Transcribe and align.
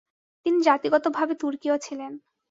তিনি 0.45 0.59
জাতিগতভাবে 0.61 1.33
তুর্কীয় 1.35 1.75
ছিলেন। 1.77 2.11